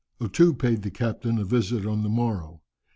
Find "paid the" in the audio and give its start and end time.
0.55-0.89